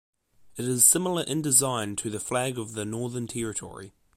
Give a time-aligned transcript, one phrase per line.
[0.57, 3.93] It is similar in design to the flag of the Northern Territory.